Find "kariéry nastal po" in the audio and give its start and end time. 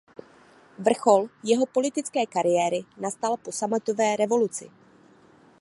2.25-3.51